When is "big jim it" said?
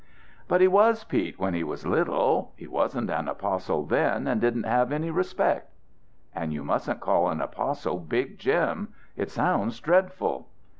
7.99-9.29